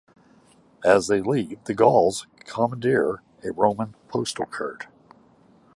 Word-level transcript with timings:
As 0.83 1.09
they 1.09 1.21
leave, 1.21 1.63
the 1.65 1.75
Gauls 1.75 2.25
commandeer 2.47 3.21
a 3.43 3.51
Roman 3.51 3.93
postal 4.07 4.47
cart. 4.47 4.87